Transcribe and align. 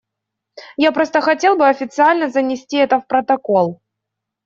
Я 0.83 0.91
просто 0.91 1.21
хотел 1.21 1.55
бы 1.57 1.69
официально 1.69 2.27
занести 2.27 2.77
это 2.77 2.99
в 3.01 3.05
протокол. 3.05 3.83